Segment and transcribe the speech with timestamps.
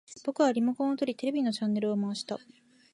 [0.25, 2.39] 僕はリモコンを取り、テレビのチャンネルを回した